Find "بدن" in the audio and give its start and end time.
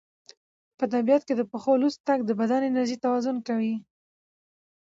2.39-2.61